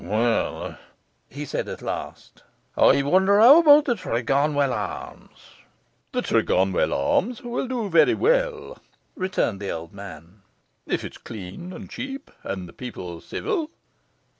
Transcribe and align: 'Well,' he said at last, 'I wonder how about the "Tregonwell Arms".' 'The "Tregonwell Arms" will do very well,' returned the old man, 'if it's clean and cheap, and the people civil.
'Well,' 0.03 0.79
he 1.29 1.45
said 1.45 1.67
at 1.69 1.83
last, 1.83 2.41
'I 2.75 3.03
wonder 3.03 3.39
how 3.39 3.59
about 3.59 3.85
the 3.85 3.93
"Tregonwell 3.93 4.73
Arms".' 4.73 5.57
'The 6.11 6.23
"Tregonwell 6.23 6.91
Arms" 6.91 7.43
will 7.43 7.67
do 7.67 7.87
very 7.87 8.15
well,' 8.15 8.79
returned 9.15 9.59
the 9.59 9.69
old 9.69 9.93
man, 9.93 10.41
'if 10.87 11.03
it's 11.05 11.19
clean 11.19 11.71
and 11.71 11.87
cheap, 11.87 12.31
and 12.43 12.67
the 12.67 12.73
people 12.73 13.21
civil. 13.21 13.69